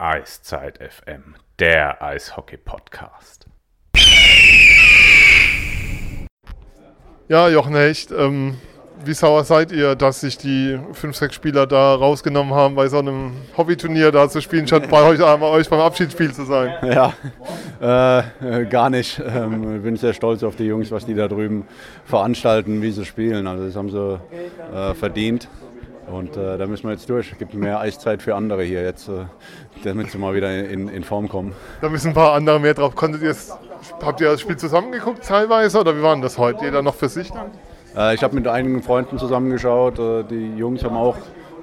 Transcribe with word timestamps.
Eiszeit 0.00 0.78
FM, 0.78 1.34
der 1.58 2.00
Eishockey-Podcast. 2.00 3.46
Ja, 7.28 7.48
Jochen 7.48 7.74
Hecht, 7.74 8.12
ähm, 8.12 8.58
wie 9.04 9.12
sauer 9.12 9.42
seid 9.42 9.72
ihr, 9.72 9.96
dass 9.96 10.20
sich 10.20 10.38
die 10.38 10.78
fünf, 10.92 11.16
sechs 11.16 11.34
Spieler 11.34 11.66
da 11.66 11.96
rausgenommen 11.96 12.54
haben, 12.54 12.76
bei 12.76 12.86
so 12.86 13.00
einem 13.00 13.32
Hobbyturnier 13.56 14.12
da 14.12 14.28
zu 14.28 14.40
spielen, 14.40 14.68
statt 14.68 14.88
bei 14.88 15.02
euch, 15.02 15.20
einmal 15.20 15.50
euch 15.50 15.68
beim 15.68 15.80
Abschiedsspiel 15.80 16.32
zu 16.32 16.44
sein? 16.44 16.74
Ja, 17.80 18.22
äh, 18.40 18.66
gar 18.66 18.90
nicht. 18.90 19.20
Ähm, 19.24 19.82
bin 19.82 19.96
sehr 19.96 20.12
stolz 20.12 20.44
auf 20.44 20.54
die 20.54 20.64
Jungs, 20.64 20.92
was 20.92 21.06
die 21.06 21.14
da 21.14 21.26
drüben 21.26 21.66
veranstalten, 22.04 22.82
wie 22.82 22.92
sie 22.92 23.04
spielen. 23.04 23.48
Also 23.48 23.66
das 23.66 23.74
haben 23.74 23.90
sie 23.90 24.20
äh, 24.72 24.94
verdient. 24.94 25.48
Und 26.10 26.36
äh, 26.36 26.56
da 26.56 26.66
müssen 26.66 26.84
wir 26.84 26.92
jetzt 26.92 27.08
durch. 27.10 27.32
Es 27.32 27.38
gibt 27.38 27.54
mehr 27.54 27.80
Eiszeit 27.80 28.22
für 28.22 28.34
andere 28.34 28.62
hier 28.62 28.82
jetzt, 28.82 29.08
äh, 29.08 29.26
damit 29.84 30.10
sie 30.10 30.18
mal 30.18 30.34
wieder 30.34 30.52
in, 30.64 30.88
in 30.88 31.04
Form 31.04 31.28
kommen. 31.28 31.54
Da 31.80 31.88
müssen 31.88 32.08
ein 32.08 32.14
paar 32.14 32.32
andere 32.32 32.58
mehr 32.60 32.74
drauf. 32.74 32.94
Konntet 32.94 33.22
ihr 33.22 33.34
habt 34.02 34.20
ihr 34.20 34.30
das 34.30 34.40
Spiel 34.40 34.56
zusammengeguckt 34.56 35.24
teilweise 35.24 35.80
oder 35.80 35.96
wie 35.96 36.02
war 36.02 36.14
denn 36.14 36.22
das 36.22 36.38
heute? 36.38 36.64
Jeder 36.64 36.82
noch 36.82 36.94
für 36.94 37.08
sich 37.08 37.30
dann? 37.30 37.50
Äh, 37.96 38.14
ich 38.14 38.22
habe 38.22 38.34
mit 38.34 38.46
einigen 38.48 38.82
Freunden 38.82 39.18
zusammengeschaut. 39.18 39.98
Äh, 39.98 40.24
die 40.24 40.56
Jungs 40.56 40.84
haben 40.84 40.96
auch 40.96 41.16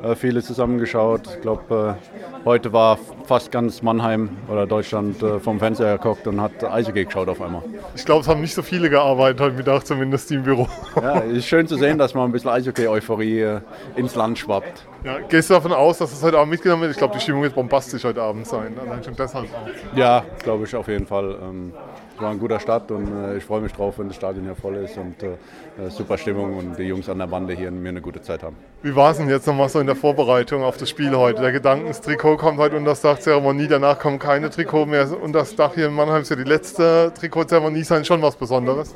äh, 0.06 0.16
viele 0.16 0.42
zusammengeschaut. 0.42 1.22
Ich 1.36 1.42
glaube, 1.42 1.98
heute 2.46 2.72
war 2.74 2.98
fast 3.26 3.52
ganz 3.52 3.82
Mannheim 3.82 4.30
oder 4.48 4.68
Deutschland 4.68 5.18
vom 5.42 5.60
Fernseher 5.60 5.98
geguckt 5.98 6.28
und 6.28 6.40
hat 6.40 6.64
Eishockey 6.64 7.06
geschaut 7.06 7.28
auf 7.28 7.42
einmal. 7.42 7.64
Ich 7.96 8.06
glaube, 8.06 8.22
es 8.22 8.28
haben 8.28 8.42
nicht 8.42 8.54
so 8.54 8.62
viele 8.62 8.90
gearbeitet 8.90 9.42
heute 9.42 9.56
Mittag, 9.56 9.86
zumindest 9.86 10.32
im 10.32 10.44
Büro. 10.44 10.68
Ja, 11.02 11.24
es 11.24 11.38
ist 11.38 11.46
schön 11.48 11.68
zu 11.68 11.76
sehen, 11.76 11.98
dass 11.98 12.14
mal 12.14 12.26
ein 12.26 12.32
bisschen 12.32 12.52
Eishockey-Euphorie 12.52 13.60
ins 13.96 14.16
Land 14.16 14.38
schwappt. 14.38 14.86
Ja, 15.04 15.20
gehst 15.20 15.50
du 15.50 15.56
davon 15.56 15.72
aus, 15.72 15.98
dass 16.00 16.12
es 16.12 16.24
heute 16.24 16.38
Abend 16.38 16.52
mitgenommen 16.52 16.84
wird? 16.84 16.92
Ich 16.92 16.98
glaube, 16.98 17.14
die 17.16 17.20
Stimmung 17.20 17.44
wird 17.44 17.56
bombastisch 17.56 18.04
heute 18.04 18.22
Abend 18.22 18.48
sein. 18.48 18.74
Allein 18.80 19.04
schon 19.04 19.16
deshalb 19.16 19.46
auch. 19.46 19.98
Ja, 19.98 20.24
glaube 20.44 20.66
ich 20.66 20.76
auf 20.76 20.88
jeden 20.88 21.06
Fall. 21.06 21.38
Ähm, 21.42 21.74
es 22.16 22.22
war 22.22 22.32
ein 22.32 22.40
guter 22.40 22.60
Start 22.60 22.90
und 22.92 23.08
äh, 23.12 23.38
ich 23.38 23.44
freue 23.44 23.62
mich 23.62 23.74
drauf, 23.74 24.00
wenn 24.00 24.08
das 24.08 24.16
Stadion 24.16 24.46
hier 24.46 24.56
voll 24.56 24.76
ist 24.78 24.98
und 24.98 25.22
äh, 25.22 25.32
äh, 25.78 25.90
super 25.90 26.18
Stimmung 26.18 26.58
und 26.58 26.80
die 26.80 26.84
Jungs 26.84 27.10
an 27.10 27.20
der 27.20 27.28
Bande 27.28 27.54
hier 27.54 27.70
mir 27.72 27.90
eine 27.90 28.02
gute 28.02 28.22
Zeit 28.22 28.42
haben. 28.42 28.56
Wie 28.84 28.96
war 28.96 29.12
es 29.12 29.18
denn 29.18 29.30
jetzt 29.30 29.46
nochmal 29.46 29.68
so 29.68 29.80
in 29.80 29.88
der 29.88 29.95
Vorbereitung 29.96 30.64
auf 30.64 30.78
das 30.78 30.90
Spiel 30.90 31.16
heute? 31.16 31.42
Der 31.42 31.52
Gedanke, 31.52 31.88
das 31.88 32.02
Trikot 32.02 32.38
kommt 32.38 32.60
heute 32.60 32.78
unter 32.78 32.92
das 32.92 33.02
Dach 33.02 33.20
Zeremonie, 33.20 33.68
danach 33.68 34.00
kommen 34.00 34.20
keine 34.20 34.50
Trikot 34.50 34.86
mehr 34.86 35.08
unter 35.22 35.40
das 35.40 35.56
Dach 35.56 35.74
hier 35.74 35.88
in 35.88 35.94
Mannheim. 35.94 36.22
Ist 36.22 36.30
ja 36.30 36.36
die 36.36 36.44
letzte 36.44 37.12
Trikotzeremonie 37.18 37.84
sein, 37.84 38.06
schon 38.06 38.22
was 38.22 38.36
Besonderes. 38.36 38.96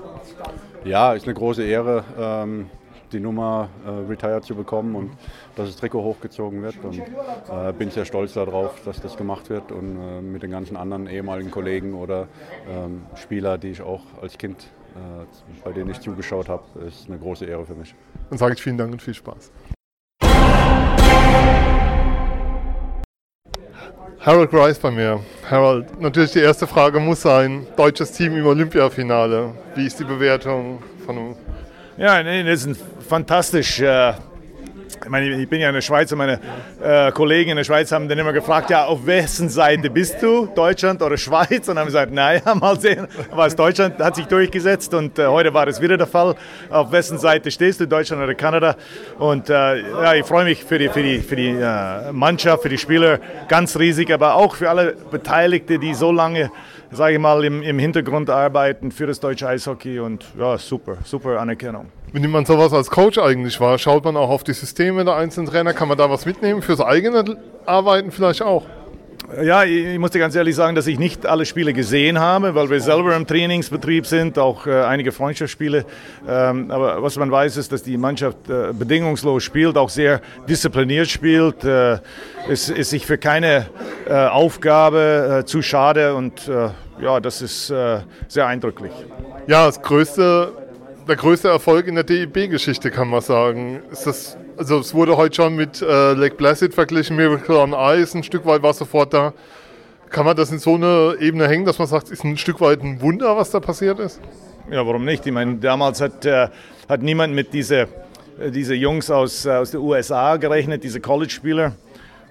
Ja, 0.83 1.13
ist 1.13 1.25
eine 1.25 1.33
große 1.33 1.63
Ehre. 1.63 2.03
Ähm, 2.19 2.69
die 3.11 3.19
Nummer 3.19 3.69
äh, 3.85 3.89
retired 4.09 4.43
zu 4.43 4.53
bekommen 4.55 4.95
und 4.95 5.11
dass 5.55 5.67
das 5.67 5.77
Trikot 5.77 6.03
hochgezogen 6.03 6.61
wird. 6.61 6.75
Und 6.83 6.99
äh, 6.99 7.73
bin 7.77 7.89
sehr 7.89 8.05
stolz 8.05 8.33
darauf, 8.33 8.81
dass 8.85 9.01
das 9.01 9.17
gemacht 9.17 9.49
wird 9.49 9.71
und 9.71 9.97
äh, 9.97 10.21
mit 10.21 10.43
den 10.43 10.51
ganzen 10.51 10.77
anderen 10.77 11.07
ehemaligen 11.07 11.49
Kollegen 11.49 11.95
oder 11.95 12.27
ähm, 12.69 13.01
Spieler, 13.15 13.57
die 13.57 13.69
ich 13.69 13.81
auch 13.81 14.01
als 14.21 14.37
Kind 14.37 14.67
äh, 14.95 15.25
bei 15.63 15.71
denen 15.71 15.91
ich 15.91 15.99
zugeschaut 15.99 16.49
habe, 16.49 16.63
ist 16.87 17.07
eine 17.07 17.19
große 17.19 17.45
Ehre 17.45 17.65
für 17.65 17.75
mich. 17.75 17.93
Dann 18.29 18.39
sage 18.39 18.53
ich 18.53 18.61
vielen 18.61 18.77
Dank 18.77 18.91
und 18.91 19.01
viel 19.01 19.13
Spaß. 19.13 19.51
Harold 24.21 24.51
Grice 24.51 24.79
bei 24.79 24.91
mir. 24.91 25.19
Harold, 25.49 25.99
natürlich 26.01 26.31
die 26.31 26.39
erste 26.39 26.67
Frage 26.67 26.99
muss 26.99 27.21
sein: 27.21 27.65
deutsches 27.77 28.11
Team 28.11 28.37
im 28.37 28.45
Olympiafinale. 28.45 29.53
Wie 29.75 29.85
ist 29.85 29.99
die 29.99 30.03
Bewertung 30.03 30.81
von 31.05 31.35
ja, 31.99 32.23
nee, 32.23 32.45
das 32.45 32.65
ist 32.65 32.81
fantastisch. 33.09 33.81
Äh, 33.81 34.13
ich, 35.03 35.09
meine, 35.09 35.29
ich 35.29 35.49
bin 35.49 35.61
ja 35.61 35.69
in 35.69 35.75
der 35.75 35.81
Schweiz 35.81 36.11
und 36.11 36.17
meine 36.17 36.39
äh, 36.81 37.11
Kollegen 37.11 37.51
in 37.51 37.57
der 37.57 37.63
Schweiz 37.63 37.91
haben 37.91 38.07
dann 38.07 38.17
immer 38.17 38.33
gefragt, 38.33 38.69
ja, 38.69 38.85
auf 38.85 39.05
wessen 39.05 39.49
Seite 39.49 39.89
bist 39.89 40.21
du, 40.21 40.47
Deutschland 40.47 41.01
oder 41.01 41.17
Schweiz? 41.17 41.67
Und 41.67 41.77
haben 41.79 41.85
gesagt, 41.85 42.11
naja, 42.11 42.55
mal 42.55 42.79
sehen. 42.79 43.07
Es 43.45 43.55
Deutschland 43.55 43.99
hat 43.99 44.15
sich 44.15 44.25
durchgesetzt 44.25 44.93
und 44.93 45.17
äh, 45.19 45.27
heute 45.27 45.53
war 45.53 45.65
das 45.65 45.81
wieder 45.81 45.97
der 45.97 46.07
Fall. 46.07 46.35
Auf 46.69 46.91
wessen 46.91 47.17
Seite 47.17 47.51
stehst 47.51 47.79
du, 47.79 47.87
Deutschland 47.87 48.21
oder 48.21 48.35
Kanada? 48.35 48.75
Und 49.17 49.49
äh, 49.49 49.79
ja, 49.81 50.13
ich 50.15 50.25
freue 50.25 50.45
mich 50.45 50.63
für 50.63 50.77
die, 50.77 50.89
für 50.89 51.03
die, 51.03 51.19
für 51.19 51.35
die 51.35 51.49
äh, 51.49 52.11
Mannschaft, 52.11 52.63
für 52.63 52.69
die 52.69 52.77
Spieler 52.77 53.19
ganz 53.47 53.77
riesig, 53.77 54.11
aber 54.11 54.35
auch 54.35 54.55
für 54.55 54.69
alle 54.69 54.95
Beteiligten, 55.11 55.79
die 55.79 55.93
so 55.93 56.11
lange 56.11 56.51
sage 56.91 57.13
ich 57.13 57.19
mal, 57.19 57.43
im, 57.43 57.61
im 57.61 57.79
Hintergrund 57.79 58.29
arbeiten 58.29 58.91
für 58.91 59.07
das 59.07 59.19
deutsche 59.19 59.47
Eishockey 59.47 59.99
und 59.99 60.25
ja, 60.37 60.57
super, 60.57 60.97
super 61.03 61.39
Anerkennung. 61.39 61.87
Wie 62.11 62.19
nimmt 62.19 62.33
man 62.33 62.45
sowas 62.45 62.73
als 62.73 62.89
Coach 62.89 63.17
eigentlich 63.19 63.59
wahr? 63.59 63.77
Schaut 63.77 64.03
man 64.03 64.17
auch 64.17 64.29
auf 64.29 64.43
die 64.43 64.53
Systeme 64.53 65.05
der 65.05 65.15
einzelnen 65.15 65.47
Trainer? 65.47 65.73
Kann 65.73 65.87
man 65.87 65.97
da 65.97 66.09
was 66.09 66.25
mitnehmen 66.25 66.61
fürs 66.61 66.81
eigene 66.81 67.37
Arbeiten 67.65 68.11
vielleicht 68.11 68.41
auch? 68.41 68.65
Ja, 69.37 69.63
ich 69.63 69.99
muss 69.99 70.09
dir 70.09 70.17
ganz 70.17 70.35
ehrlich 70.35 70.55
sagen, 70.55 70.75
dass 70.75 70.87
ich 70.87 70.97
nicht 70.97 71.27
alle 71.27 71.45
Spiele 71.45 71.71
gesehen 71.71 72.19
habe, 72.19 72.55
weil 72.55 72.69
wir 72.71 72.81
selber 72.81 73.15
im 73.15 73.27
Trainingsbetrieb 73.27 74.07
sind, 74.07 74.39
auch 74.39 74.65
äh, 74.65 74.81
einige 74.81 75.11
Freundschaftsspiele. 75.11 75.85
Ähm, 76.27 76.71
aber 76.71 77.03
was 77.03 77.15
man 77.15 77.29
weiß, 77.29 77.57
ist, 77.57 77.71
dass 77.71 77.83
die 77.83 77.97
Mannschaft 77.97 78.49
äh, 78.49 78.73
bedingungslos 78.73 79.43
spielt, 79.43 79.77
auch 79.77 79.89
sehr 79.89 80.21
diszipliniert 80.47 81.09
spielt. 81.09 81.63
Äh, 81.63 81.99
es 82.49 82.69
ist 82.69 82.89
sich 82.89 83.05
für 83.05 83.17
keine 83.17 83.67
Aufgabe 84.09 85.43
zu 85.45 85.61
schade 85.61 86.15
und 86.15 86.49
ja, 86.99 87.19
das 87.19 87.43
ist 87.43 87.67
sehr 87.67 88.47
eindrücklich. 88.47 88.91
Ja, 89.45 89.67
das 89.67 89.79
größte 89.83 90.51
der 91.09 91.17
größte 91.17 91.49
Erfolg 91.49 91.87
in 91.87 91.95
der 91.95 92.03
DEB-Geschichte, 92.03 92.91
kann 92.91 93.09
man 93.09 93.21
sagen. 93.21 93.81
Das, 93.89 94.37
also 94.57 94.79
es 94.79 94.93
wurde 94.93 95.17
heute 95.17 95.35
schon 95.35 95.55
mit 95.55 95.81
äh, 95.81 96.13
Lake 96.13 96.35
Placid 96.35 96.73
verglichen, 96.73 97.15
Miracle 97.15 97.57
on 97.57 97.73
Ice, 97.73 98.15
ein 98.15 98.23
Stück 98.23 98.45
weit 98.45 98.61
war 98.61 98.73
sofort 98.73 99.13
da. 99.13 99.33
Kann 100.09 100.25
man 100.25 100.37
das 100.37 100.51
in 100.51 100.59
so 100.59 100.75
eine 100.75 101.17
Ebene 101.19 101.47
hängen, 101.47 101.65
dass 101.65 101.79
man 101.79 101.87
sagt, 101.87 102.11
ist 102.11 102.23
ein 102.23 102.37
Stück 102.37 102.61
weit 102.61 102.81
ein 102.81 103.01
Wunder, 103.01 103.35
was 103.35 103.49
da 103.49 103.59
passiert 103.59 103.99
ist? 103.99 104.21
Ja, 104.71 104.85
warum 104.85 105.03
nicht? 105.03 105.25
Ich 105.25 105.31
meine, 105.31 105.55
damals 105.55 105.99
hat, 105.99 106.25
äh, 106.25 106.47
hat 106.87 107.01
niemand 107.01 107.33
mit 107.33 107.53
diesen 107.53 107.87
äh, 108.39 108.51
diese 108.51 108.75
Jungs 108.75 109.09
aus, 109.09 109.45
äh, 109.45 109.51
aus 109.51 109.71
den 109.71 109.81
USA 109.81 110.37
gerechnet, 110.37 110.83
diese 110.83 111.01
College-Spieler. 111.01 111.73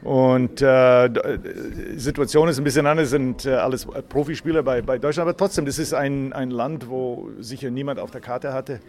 Und 0.03 0.62
äh, 0.62 1.09
die 1.09 1.98
Situation 1.98 2.48
ist 2.48 2.59
ein 2.59 2.64
bisschen 2.64 2.86
anders, 2.86 3.10
sind 3.10 3.44
äh, 3.47 3.54
alles 3.54 3.86
Profispieler 4.09 4.62
bei, 4.62 4.81
bei 4.81 4.98
Deutschland, 4.98 5.28
aber 5.28 5.36
trotzdem, 5.36 5.66
das 5.66 5.78
ist 5.78 5.92
ein, 5.92 6.32
ein 6.32 6.50
Land, 6.50 6.88
wo 6.88 7.31
sicher 7.41 7.70
niemand 7.70 7.98
auf 7.98 8.10
der 8.10 8.20
Karte 8.20 8.53
hatte. 8.53 8.81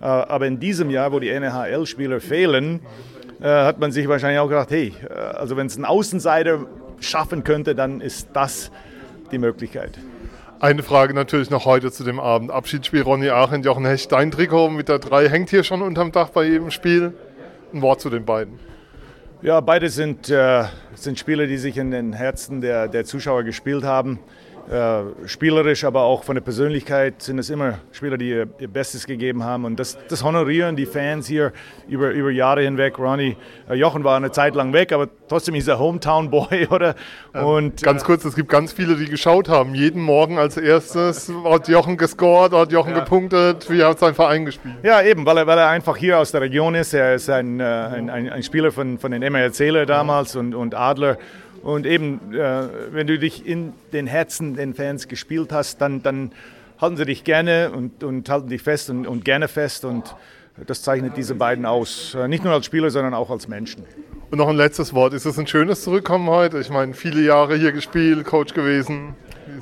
Äh, 0.00 0.04
aber 0.04 0.46
in 0.46 0.60
diesem 0.60 0.90
Jahr, 0.90 1.12
wo 1.12 1.18
die 1.18 1.30
NHL-Spieler 1.30 2.20
fehlen, 2.20 2.80
äh, 3.40 3.46
hat 3.46 3.80
man 3.80 3.90
sich 3.90 4.08
wahrscheinlich 4.08 4.38
auch 4.38 4.48
gedacht, 4.48 4.70
hey, 4.70 4.92
äh, 5.08 5.12
also 5.12 5.56
wenn 5.56 5.66
es 5.66 5.76
ein 5.76 5.84
Außenseiter 5.84 6.66
schaffen 7.00 7.42
könnte, 7.42 7.74
dann 7.74 8.00
ist 8.00 8.28
das 8.32 8.70
die 9.32 9.38
Möglichkeit. 9.38 9.98
Eine 10.60 10.84
Frage 10.84 11.12
natürlich 11.12 11.50
noch 11.50 11.64
heute 11.64 11.90
zu 11.90 12.04
dem 12.04 12.20
Abend. 12.20 12.52
Abschiedsspiel 12.52 13.02
Ronny 13.02 13.30
Aachen, 13.30 13.64
Jochen 13.64 13.84
Hecht, 13.84 14.12
dein 14.12 14.30
Trikot 14.30 14.70
mit 14.70 14.88
der 14.88 15.00
3 15.00 15.28
hängt 15.28 15.50
hier 15.50 15.64
schon 15.64 15.82
unterm 15.82 16.12
Dach 16.12 16.28
bei 16.28 16.44
jedem 16.44 16.70
Spiel. 16.70 17.14
Ein 17.74 17.82
Wort 17.82 18.00
zu 18.00 18.10
den 18.10 18.24
beiden. 18.24 18.60
Ja, 19.44 19.58
beide 19.58 19.88
sind, 19.88 20.30
äh, 20.30 20.66
sind 20.94 21.18
Spieler, 21.18 21.48
die 21.48 21.56
sich 21.58 21.76
in 21.76 21.90
den 21.90 22.12
Herzen 22.12 22.60
der, 22.60 22.86
der 22.86 23.04
Zuschauer 23.04 23.42
gespielt 23.42 23.82
haben. 23.82 24.20
Äh, 24.70 25.28
spielerisch, 25.28 25.84
aber 25.84 26.02
auch 26.02 26.22
von 26.22 26.36
der 26.36 26.40
Persönlichkeit 26.40 27.20
sind 27.20 27.38
es 27.38 27.50
immer 27.50 27.78
Spieler, 27.90 28.16
die 28.16 28.30
ihr, 28.30 28.48
ihr, 28.60 28.68
Bestes 28.68 29.06
gegeben 29.06 29.42
haben. 29.42 29.64
Und 29.64 29.80
das, 29.80 29.98
das 30.08 30.22
honorieren 30.22 30.76
die 30.76 30.86
Fans 30.86 31.26
hier 31.26 31.52
über, 31.88 32.10
über 32.10 32.30
Jahre 32.30 32.62
hinweg. 32.62 32.98
Ronny 32.98 33.36
äh, 33.68 33.74
Jochen 33.74 34.04
war 34.04 34.16
eine 34.16 34.30
Zeit 34.30 34.54
lang 34.54 34.72
weg, 34.72 34.92
aber 34.92 35.08
trotzdem 35.28 35.56
ist 35.56 35.66
er 35.66 35.80
Hometown-Boy, 35.80 36.66
oder? 36.70 36.94
Und, 37.32 37.82
ganz 37.82 38.02
äh, 38.02 38.06
kurz, 38.06 38.24
es 38.24 38.36
gibt 38.36 38.48
ganz 38.48 38.72
viele, 38.72 38.94
die 38.94 39.06
geschaut 39.06 39.48
haben. 39.48 39.74
Jeden 39.74 40.00
Morgen 40.00 40.38
als 40.38 40.56
erstes 40.56 41.30
hat 41.44 41.66
Jochen 41.66 41.96
gescored, 41.96 42.52
hat 42.52 42.70
Jochen 42.70 42.92
ja. 42.92 43.00
gepunktet. 43.00 43.68
Wie 43.68 43.82
hat 43.82 43.98
sein 43.98 44.14
Verein 44.14 44.44
gespielt? 44.44 44.76
Ja, 44.84 45.02
eben, 45.02 45.26
weil 45.26 45.38
er, 45.38 45.46
weil 45.48 45.58
er 45.58 45.68
einfach 45.70 45.96
hier 45.96 46.18
aus 46.18 46.30
der 46.30 46.40
Region 46.40 46.76
ist. 46.76 46.94
Er 46.94 47.16
ist 47.16 47.28
ein, 47.28 47.58
äh, 47.58 47.64
ein, 47.64 48.08
ein, 48.08 48.42
Spieler 48.44 48.70
von, 48.70 48.98
von 48.98 49.10
den 49.10 49.22
MRC 49.22 49.86
damals 49.86 50.36
und, 50.36 50.54
und 50.54 50.74
Adler. 50.76 51.18
Und 51.62 51.86
eben, 51.86 52.34
äh, 52.34 52.68
wenn 52.90 53.06
du 53.06 53.18
dich 53.18 53.46
in 53.46 53.72
den 53.92 54.06
Herzen 54.06 54.54
den 54.54 54.74
Fans 54.74 55.06
gespielt 55.06 55.52
hast, 55.52 55.80
dann, 55.80 56.02
dann 56.02 56.32
halten 56.80 56.96
sie 56.96 57.04
dich 57.04 57.22
gerne 57.22 57.70
und, 57.70 58.02
und 58.02 58.28
halten 58.28 58.48
dich 58.48 58.62
fest 58.62 58.90
und, 58.90 59.06
und 59.06 59.24
gerne 59.24 59.46
fest. 59.46 59.84
Und 59.84 60.16
das 60.66 60.82
zeichnet 60.82 61.16
diese 61.16 61.36
beiden 61.36 61.64
aus. 61.64 62.14
Äh, 62.14 62.26
nicht 62.26 62.42
nur 62.42 62.52
als 62.52 62.66
Spieler, 62.66 62.90
sondern 62.90 63.14
auch 63.14 63.30
als 63.30 63.46
Menschen. 63.46 63.84
Und 64.30 64.38
noch 64.38 64.48
ein 64.48 64.56
letztes 64.56 64.92
Wort. 64.92 65.14
Ist 65.14 65.24
es 65.24 65.38
ein 65.38 65.46
schönes 65.46 65.82
Zurückkommen 65.82 66.28
heute? 66.28 66.58
Ich 66.58 66.70
meine, 66.70 66.94
viele 66.94 67.22
Jahre 67.22 67.56
hier 67.56 67.70
gespielt, 67.70 68.24
Coach 68.26 68.54
gewesen. 68.54 69.14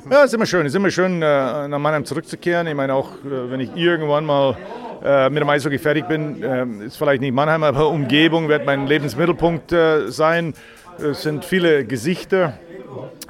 Ja, 0.09 0.21
es 0.21 0.27
ist 0.27 0.33
immer 0.33 0.47
schön. 0.47 0.65
Es 0.65 0.71
ist 0.71 0.77
immer 0.77 0.89
schön, 0.89 1.21
äh, 1.21 1.67
nach 1.67 1.79
Mannheim 1.79 2.05
zurückzukehren. 2.05 2.65
Ich 2.65 2.75
meine, 2.75 2.95
auch 2.95 3.11
äh, 3.23 3.51
wenn 3.51 3.59
ich 3.59 3.75
irgendwann 3.75 4.25
mal 4.25 4.57
mit 5.03 5.41
dem 5.41 5.49
Eishockey 5.49 5.79
fertig 5.79 6.07
bin, 6.07 6.43
ist 6.85 6.95
vielleicht 6.95 7.21
nicht 7.21 7.33
Mannheim, 7.33 7.63
aber 7.63 7.89
Umgebung 7.89 8.49
wird 8.49 8.67
mein 8.67 8.85
Lebensmittelpunkt 8.85 9.73
sein. 10.09 10.53
Es 11.03 11.23
sind 11.23 11.43
viele 11.45 11.83
Gesichter, 11.85 12.53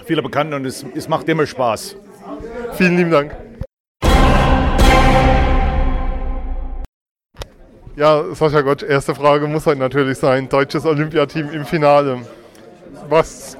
viele 0.05 0.21
Bekannte 0.21 0.55
und 0.55 0.65
es, 0.65 0.85
es 0.95 1.07
macht 1.07 1.29
immer 1.29 1.45
Spaß. 1.45 1.95
Vielen 2.73 2.97
lieben 2.97 3.11
Dank. 3.11 3.35
Ja, 7.95 8.23
Sascha 8.33 8.61
Gott, 8.61 8.83
erste 8.83 9.13
Frage 9.15 9.47
muss 9.47 9.65
halt 9.67 9.79
natürlich 9.79 10.17
sein: 10.17 10.49
deutsches 10.49 10.85
Olympiateam 10.85 11.51
im 11.51 11.65
Finale. 11.65 12.19
Was 13.09 13.57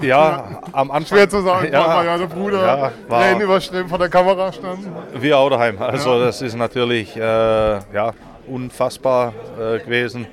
Ja, 0.00 0.60
am 0.72 0.90
Anfang. 0.90 1.16
Schwer 1.16 1.28
zu 1.28 1.42
sagen, 1.42 1.72
ja, 1.72 1.96
weil 1.96 2.06
ja 2.06 2.18
der 2.18 2.26
Bruder 2.26 2.60
ja, 2.66 2.92
war- 3.08 3.20
Tränen 3.22 3.42
überströmt 3.42 3.88
vor 3.88 3.98
der 3.98 4.08
Kamera 4.08 4.52
stand. 4.52 4.80
Wir 5.20 5.38
auch 5.38 5.50
daheim. 5.50 5.80
Also 5.80 6.18
das 6.20 6.42
ist 6.42 6.56
natürlich 6.56 7.16
äh, 7.16 7.20
ja, 7.20 8.12
unfassbar 8.46 9.32
äh, 9.58 9.78
gewesen. 9.80 10.26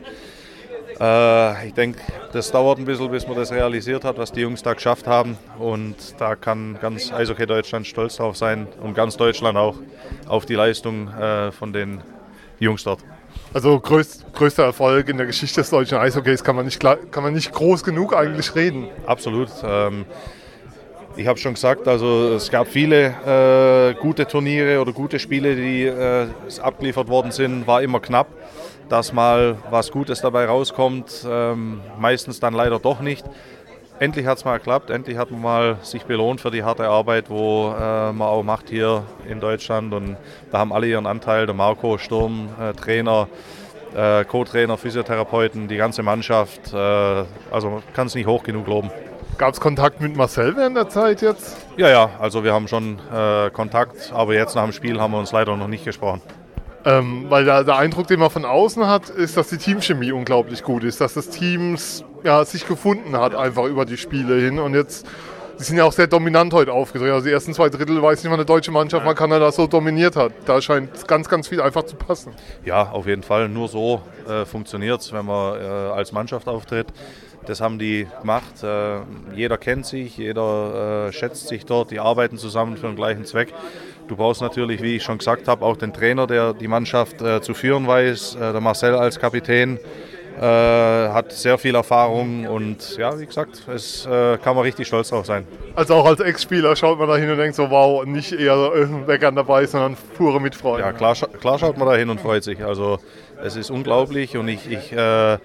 Äh, 0.99 1.67
ich 1.67 1.73
denke, 1.73 1.99
das 2.31 2.51
dauert 2.51 2.79
ein 2.79 2.85
bisschen, 2.85 3.09
bis 3.11 3.27
man 3.27 3.35
das 3.35 3.51
realisiert 3.51 4.03
hat, 4.03 4.17
was 4.17 4.31
die 4.31 4.41
Jungs 4.41 4.61
da 4.63 4.73
geschafft 4.73 5.07
haben. 5.07 5.37
Und 5.59 5.95
da 6.19 6.35
kann 6.35 6.77
ganz 6.81 7.11
Eishockey 7.11 7.45
Deutschland 7.45 7.87
stolz 7.87 8.17
drauf 8.17 8.37
sein 8.37 8.67
und 8.81 8.93
ganz 8.93 9.17
Deutschland 9.17 9.57
auch 9.57 9.75
auf 10.27 10.45
die 10.45 10.55
Leistung 10.55 11.07
äh, 11.09 11.51
von 11.51 11.73
den 11.73 12.01
Jungs 12.59 12.83
dort. 12.83 12.99
Also 13.53 13.79
größt, 13.79 14.33
größter 14.33 14.63
Erfolg 14.63 15.09
in 15.09 15.17
der 15.17 15.25
Geschichte 15.27 15.61
des 15.61 15.69
deutschen 15.69 15.97
Eishockeys 15.97 16.43
kann 16.43 16.55
man 16.55 16.65
nicht, 16.65 16.79
klar- 16.79 16.97
kann 17.11 17.23
man 17.23 17.33
nicht 17.33 17.51
groß 17.51 17.83
genug 17.83 18.15
eigentlich 18.15 18.55
reden. 18.55 18.87
Absolut. 19.05 19.49
Ähm, 19.63 20.05
ich 21.15 21.27
habe 21.27 21.37
schon 21.37 21.53
gesagt, 21.53 21.87
also 21.87 22.33
es 22.33 22.49
gab 22.49 22.67
viele 22.67 23.13
äh, 23.93 23.93
gute 24.01 24.25
Turniere 24.25 24.81
oder 24.81 24.91
gute 24.91 25.19
Spiele, 25.19 25.55
die 25.55 25.83
äh, 25.83 26.25
abgeliefert 26.61 27.07
worden 27.07 27.31
sind, 27.31 27.67
war 27.67 27.83
immer 27.83 27.99
knapp. 27.99 28.27
Dass 28.89 29.13
mal 29.13 29.57
was 29.69 29.91
Gutes 29.91 30.21
dabei 30.21 30.45
rauskommt, 30.45 31.25
ähm, 31.27 31.81
meistens 31.97 32.39
dann 32.39 32.53
leider 32.53 32.79
doch 32.79 32.99
nicht. 32.99 33.25
Endlich 33.99 34.25
hat 34.25 34.39
es 34.39 34.45
mal 34.45 34.57
geklappt, 34.57 34.89
endlich 34.89 35.17
hat 35.17 35.31
man 35.31 35.41
mal 35.41 35.77
sich 35.83 36.03
belohnt 36.03 36.41
für 36.41 36.51
die 36.51 36.63
harte 36.63 36.87
Arbeit, 36.87 37.29
wo 37.29 37.69
äh, 37.69 38.11
man 38.11 38.27
auch 38.27 38.43
macht 38.43 38.69
hier 38.69 39.03
in 39.29 39.39
Deutschland. 39.39 39.93
Und 39.93 40.17
da 40.51 40.57
haben 40.59 40.73
alle 40.73 40.87
ihren 40.87 41.05
Anteil, 41.05 41.45
der 41.45 41.55
Marco, 41.55 41.97
Sturm, 41.97 42.49
äh, 42.59 42.73
Trainer, 42.73 43.27
äh, 43.95 44.25
Co-Trainer, 44.25 44.77
Physiotherapeuten, 44.77 45.67
die 45.67 45.77
ganze 45.77 46.03
Mannschaft. 46.03 46.73
Äh, 46.73 46.77
also 47.51 47.69
man 47.69 47.83
kann 47.93 48.07
es 48.07 48.15
nicht 48.15 48.27
hoch 48.27 48.43
genug 48.43 48.67
loben. 48.67 48.91
Gab 49.37 49.53
es 49.53 49.59
Kontakt 49.59 50.01
mit 50.01 50.15
Marcel 50.15 50.55
während 50.55 50.75
der 50.77 50.89
Zeit 50.89 51.21
jetzt? 51.21 51.57
Ja, 51.77 51.89
ja, 51.89 52.09
also 52.19 52.43
wir 52.43 52.53
haben 52.53 52.67
schon 52.67 52.99
äh, 53.11 53.49
Kontakt, 53.51 54.11
aber 54.13 54.33
jetzt 54.33 54.55
nach 54.55 54.63
dem 54.63 54.73
Spiel 54.73 54.99
haben 54.99 55.11
wir 55.11 55.19
uns 55.19 55.31
leider 55.31 55.55
noch 55.57 55.67
nicht 55.67 55.85
gesprochen. 55.85 56.21
Ähm, 56.85 57.25
weil 57.29 57.45
der, 57.45 57.63
der 57.63 57.77
Eindruck, 57.77 58.07
den 58.07 58.19
man 58.19 58.29
von 58.29 58.43
außen 58.43 58.87
hat, 58.87 59.09
ist, 59.09 59.37
dass 59.37 59.47
die 59.47 59.57
Teamchemie 59.57 60.11
unglaublich 60.11 60.63
gut 60.63 60.83
ist, 60.83 60.99
dass 60.99 61.13
das 61.13 61.29
Teams 61.29 62.03
ja, 62.23 62.43
sich 62.43 62.67
gefunden 62.67 63.17
hat 63.17 63.35
einfach 63.35 63.65
über 63.65 63.85
die 63.85 63.97
Spiele 63.97 64.35
hin 64.39 64.59
und 64.59 64.73
jetzt, 64.73 65.05
sie 65.57 65.63
sind 65.63 65.77
ja 65.77 65.85
auch 65.85 65.93
sehr 65.93 66.07
dominant 66.07 66.53
heute 66.53 66.73
aufgetreten. 66.73 67.13
Also 67.13 67.27
die 67.27 67.31
ersten 67.31 67.53
zwei 67.53 67.69
Drittel 67.69 68.01
weiß 68.01 68.21
nicht, 68.21 68.31
wann 68.31 68.39
eine 68.39 68.45
deutsche 68.45 68.71
Mannschaft 68.71 69.05
mal 69.05 69.15
Kanada 69.15 69.51
so 69.51 69.65
dominiert 69.67 70.15
hat. 70.17 70.33
Da 70.45 70.61
scheint 70.61 71.07
ganz, 71.07 71.29
ganz 71.29 71.47
viel 71.47 71.61
einfach 71.61 71.83
zu 71.83 71.95
passen. 71.95 72.33
Ja, 72.65 72.89
auf 72.91 73.07
jeden 73.07 73.23
Fall. 73.23 73.47
Nur 73.47 73.69
so 73.69 74.01
äh, 74.27 74.45
funktioniert 74.45 75.01
es, 75.01 75.13
wenn 75.13 75.25
man 75.25 75.61
äh, 75.61 75.65
als 75.65 76.11
Mannschaft 76.11 76.47
auftritt. 76.47 76.87
Das 77.45 77.59
haben 77.59 77.77
die 77.77 78.07
gemacht. 78.21 78.63
Äh, 78.63 78.99
jeder 79.35 79.57
kennt 79.57 79.85
sich, 79.85 80.17
jeder 80.17 81.07
äh, 81.07 81.11
schätzt 81.11 81.47
sich 81.47 81.65
dort, 81.65 81.91
die 81.91 81.99
arbeiten 81.99 82.37
zusammen 82.37 82.77
für 82.77 82.87
den 82.87 82.95
gleichen 82.95 83.25
Zweck. 83.25 83.53
Du 84.07 84.15
brauchst 84.15 84.41
natürlich, 84.41 84.81
wie 84.81 84.97
ich 84.97 85.03
schon 85.03 85.17
gesagt 85.17 85.47
habe, 85.47 85.63
auch 85.65 85.77
den 85.77 85.93
Trainer, 85.93 86.27
der 86.27 86.53
die 86.53 86.67
Mannschaft 86.67 87.21
äh, 87.21 87.41
zu 87.41 87.53
führen 87.53 87.87
weiß. 87.87 88.35
Äh, 88.35 88.51
der 88.51 88.61
Marcel 88.61 88.95
als 88.95 89.17
Kapitän 89.19 89.79
äh, 90.37 90.41
hat 90.41 91.31
sehr 91.31 91.57
viel 91.57 91.75
Erfahrung 91.75 92.45
und 92.47 92.97
ja, 92.97 93.17
wie 93.19 93.25
gesagt, 93.25 93.63
es 93.73 94.05
äh, 94.05 94.37
kann 94.39 94.55
man 94.55 94.63
richtig 94.65 94.87
stolz 94.87 95.09
drauf 95.09 95.25
sein. 95.25 95.47
Also 95.75 95.95
auch 95.95 96.05
als 96.05 96.19
Ex-Spieler 96.19 96.75
schaut 96.75 96.99
man 96.99 97.07
da 97.07 97.15
hin 97.17 97.29
und 97.29 97.37
denkt 97.37 97.55
so, 97.55 97.69
wow, 97.69 98.05
nicht 98.05 98.33
eher 98.33 99.07
Weckern 99.07 99.35
dabei, 99.35 99.65
sondern 99.65 99.95
pure 100.17 100.41
Mitfreude. 100.41 100.81
Ja, 100.83 100.91
klar, 100.91 101.13
scha- 101.13 101.27
klar 101.37 101.57
schaut 101.59 101.77
man 101.77 101.87
da 101.87 101.95
hin 101.95 102.09
und 102.09 102.19
freut 102.19 102.43
sich. 102.43 102.63
Also 102.63 102.99
es 103.43 103.55
ist 103.55 103.71
unglaublich 103.71 104.35
und 104.35 104.47
ich, 104.49 104.69
ich 104.69 104.91
äh, 104.91 105.37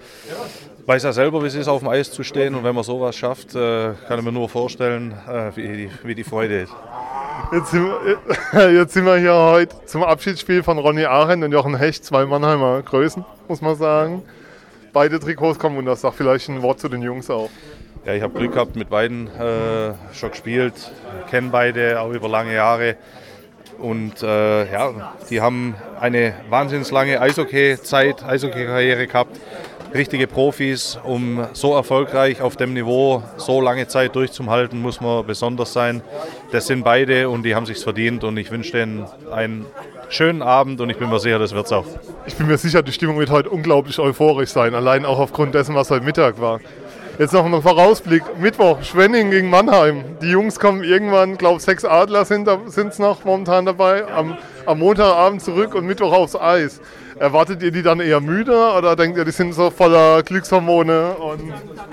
weiß 0.85 1.03
ja 1.03 1.13
selber, 1.13 1.41
wie 1.43 1.47
es 1.47 1.55
ist, 1.55 1.67
auf 1.67 1.79
dem 1.79 1.87
Eis 1.89 2.11
zu 2.11 2.23
stehen 2.23 2.55
und 2.55 2.63
wenn 2.63 2.75
man 2.75 2.83
sowas 2.83 3.15
schafft, 3.15 3.55
äh, 3.55 3.91
kann 4.07 4.19
ich 4.19 4.25
mir 4.25 4.31
nur 4.31 4.49
vorstellen, 4.49 5.13
wie, 5.55 5.89
wie 6.03 6.15
die 6.15 6.23
Freude 6.23 6.61
ist. 6.61 6.73
Jetzt 7.51 7.71
sind, 7.71 7.83
wir, 7.83 8.71
jetzt 8.71 8.93
sind 8.93 9.05
wir 9.05 9.17
hier 9.17 9.33
heute 9.33 9.75
zum 9.87 10.03
Abschiedsspiel 10.03 10.61
von 10.61 10.77
Ronny 10.77 11.05
Arendt 11.05 11.43
und 11.43 11.51
Jochen 11.51 11.75
Hecht, 11.75 12.05
zwei 12.05 12.25
Mannheimer 12.27 12.83
Größen, 12.83 13.25
muss 13.47 13.61
man 13.61 13.75
sagen. 13.75 14.21
Beide 14.93 15.19
Trikots 15.19 15.57
kommen 15.57 15.77
und 15.77 15.85
das 15.85 16.01
sagt 16.01 16.15
vielleicht 16.15 16.47
ein 16.49 16.61
Wort 16.61 16.79
zu 16.79 16.89
den 16.89 17.01
Jungs 17.01 17.27
auch. 17.31 17.49
Ja, 18.05 18.13
ich 18.13 18.21
habe 18.21 18.37
Glück 18.37 18.53
gehabt, 18.53 18.75
mit 18.75 18.91
beiden 18.91 19.27
äh, 19.27 19.93
schon 20.13 20.29
gespielt, 20.29 20.91
kenne 21.31 21.49
beide 21.51 21.99
auch 22.01 22.11
über 22.11 22.29
lange 22.29 22.53
Jahre. 22.53 22.97
Und 23.79 24.21
äh, 24.21 24.71
ja, 24.71 25.13
die 25.31 25.41
haben 25.41 25.73
eine 25.99 26.35
wahnsinnig 26.49 26.91
lange 26.91 27.19
Eishockey-Zeit, 27.19 28.23
Eishockey-Karriere 28.23 29.07
gehabt. 29.07 29.39
Richtige 29.93 30.27
Profis, 30.27 30.99
um 31.03 31.47
so 31.53 31.73
erfolgreich 31.73 32.41
auf 32.41 32.55
dem 32.55 32.73
Niveau 32.73 33.23
so 33.37 33.59
lange 33.59 33.87
Zeit 33.87 34.15
durchzuhalten, 34.15 34.79
muss 34.81 35.01
man 35.01 35.25
besonders 35.25 35.73
sein. 35.73 36.01
Das 36.51 36.67
sind 36.67 36.83
beide 36.83 37.27
und 37.27 37.43
die 37.43 37.55
haben 37.55 37.65
sich's 37.65 37.83
verdient 37.83 38.23
und 38.23 38.37
ich 38.37 38.51
wünsche 38.51 38.71
denen 38.71 39.05
einen 39.31 39.65
schönen 40.09 40.43
Abend 40.43 40.79
und 40.79 40.89
ich 40.91 40.97
bin 40.97 41.09
mir 41.09 41.19
sicher, 41.19 41.39
das 41.39 41.53
wird's 41.53 41.71
auch. 41.71 41.85
Ich 42.27 42.35
bin 42.35 42.47
mir 42.47 42.57
sicher, 42.57 42.83
die 42.83 42.91
Stimmung 42.91 43.17
wird 43.17 43.31
heute 43.31 43.49
unglaublich 43.49 43.97
euphorisch 43.99 44.49
sein, 44.49 44.75
allein 44.75 45.05
auch 45.05 45.19
aufgrund 45.19 45.55
dessen, 45.55 45.73
was 45.73 45.89
heute 45.89 46.05
Mittag 46.05 46.39
war. 46.39 46.59
Jetzt 47.19 47.33
noch 47.33 47.45
ein 47.45 47.61
Vorausblick. 47.61 48.23
Mittwoch, 48.39 48.81
Schwenning 48.81 49.29
gegen 49.29 49.49
Mannheim. 49.49 50.05
Die 50.21 50.29
Jungs 50.29 50.57
kommen 50.57 50.85
irgendwann, 50.85 51.37
glaube 51.37 51.59
sechs 51.59 51.83
Adler 51.83 52.23
sind 52.23 52.47
es 52.47 52.97
noch 52.97 53.25
momentan 53.25 53.65
dabei, 53.65 54.07
am, 54.07 54.37
am 54.65 54.79
Montagabend 54.79 55.41
zurück 55.41 55.75
und 55.75 55.85
Mittwoch 55.85 56.13
aufs 56.13 56.37
Eis. 56.37 56.79
Erwartet 57.19 57.61
ihr 57.61 57.71
die 57.71 57.83
dann 57.83 57.99
eher 57.99 58.21
müde 58.21 58.55
oder 58.77 58.95
denkt 58.95 59.17
ihr, 59.17 59.25
die 59.25 59.31
sind 59.31 59.51
so 59.51 59.69
voller 59.69 60.23
Glückshormone? 60.23 61.17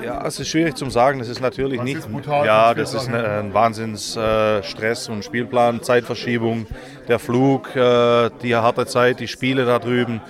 Ja, 0.05 0.25
es 0.25 0.39
ist 0.39 0.47
schwierig 0.47 0.77
zu 0.77 0.89
sagen. 0.91 1.19
Das 1.19 1.29
ist 1.29 1.41
natürlich 1.41 1.83
nicht. 1.83 1.99
ist 1.99 2.13
brutal, 2.13 2.47
ja, 2.47 2.73
das 2.73 2.93
das 2.93 3.03
ist 3.03 3.09
ein, 3.09 3.17
ein 3.17 3.53
Wahnsinns 3.53 4.17
äh, 4.17 4.63
Stress 4.63 5.09
und 5.09 5.25
Spielplan, 5.25 5.83
Zeitverschiebung, 5.83 6.69
der 7.09 7.19
Flug, 7.19 7.75
äh, 7.75 8.31
die 8.43 8.55
harte 8.55 8.87
Zeit, 8.87 9.19
die 9.19 9.27
Spiele 9.27 9.65
da 9.65 9.81
drüben. 9.81 10.21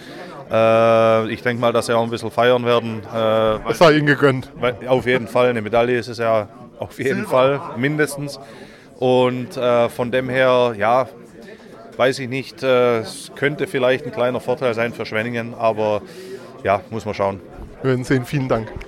Äh, 0.50 1.32
ich 1.32 1.42
denke 1.42 1.60
mal, 1.60 1.72
dass 1.72 1.86
sie 1.86 1.96
auch 1.96 2.02
ein 2.02 2.10
bisschen 2.10 2.30
feiern 2.30 2.64
werden. 2.64 3.02
Äh, 3.14 3.70
es 3.70 3.78
sei 3.78 3.92
ihnen 3.92 4.06
gegönnt. 4.06 4.52
weil, 4.56 4.76
auf 4.86 5.06
jeden 5.06 5.26
Fall 5.28 5.48
eine 5.48 5.62
Medaille 5.62 5.98
ist 5.98 6.08
es 6.08 6.18
ja 6.18 6.48
auf 6.78 6.98
jeden 6.98 7.26
Fall 7.26 7.60
mindestens. 7.76 8.38
Und 8.98 9.56
äh, 9.56 9.88
von 9.88 10.10
dem 10.10 10.28
her, 10.28 10.74
ja, 10.78 11.08
weiß 11.96 12.18
ich 12.20 12.28
nicht. 12.28 12.62
Äh, 12.62 12.98
es 12.98 13.32
könnte 13.34 13.66
vielleicht 13.66 14.06
ein 14.06 14.12
kleiner 14.12 14.40
Vorteil 14.40 14.74
sein 14.74 14.92
für 14.92 15.04
Schwenningen, 15.04 15.54
aber 15.54 16.02
ja, 16.62 16.80
muss 16.90 17.04
man 17.04 17.14
schauen. 17.14 17.40
Wir 17.82 17.90
werden 17.90 18.04
sehen. 18.04 18.24
Vielen 18.24 18.48
Dank. 18.48 18.68